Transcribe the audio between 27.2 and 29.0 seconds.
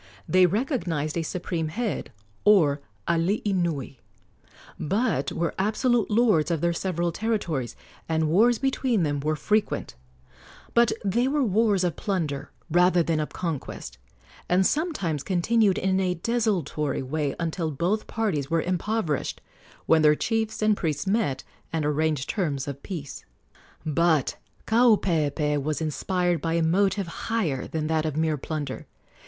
higher than that of mere plunder.